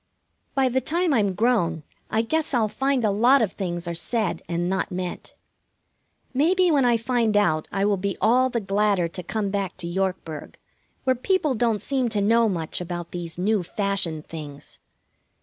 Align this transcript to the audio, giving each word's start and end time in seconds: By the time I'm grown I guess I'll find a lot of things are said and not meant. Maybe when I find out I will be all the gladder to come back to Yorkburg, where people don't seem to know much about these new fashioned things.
By 0.55 0.67
the 0.67 0.81
time 0.81 1.13
I'm 1.13 1.35
grown 1.35 1.83
I 2.09 2.23
guess 2.23 2.55
I'll 2.55 2.67
find 2.67 3.05
a 3.05 3.11
lot 3.11 3.39
of 3.39 3.51
things 3.51 3.87
are 3.87 3.93
said 3.93 4.41
and 4.49 4.67
not 4.67 4.91
meant. 4.91 5.35
Maybe 6.33 6.71
when 6.71 6.85
I 6.85 6.97
find 6.97 7.37
out 7.37 7.67
I 7.71 7.85
will 7.85 7.97
be 7.97 8.17
all 8.19 8.49
the 8.49 8.61
gladder 8.61 9.07
to 9.09 9.21
come 9.21 9.51
back 9.51 9.77
to 9.77 9.85
Yorkburg, 9.87 10.55
where 11.03 11.15
people 11.15 11.53
don't 11.53 11.83
seem 11.83 12.09
to 12.09 12.19
know 12.21 12.49
much 12.49 12.81
about 12.81 13.11
these 13.11 13.37
new 13.37 13.61
fashioned 13.61 14.25
things. 14.27 14.79